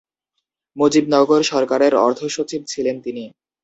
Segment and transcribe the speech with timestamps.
[0.77, 3.23] মুজিবনগর সরকারের অর্থ সচিব ছিলেন তিনি।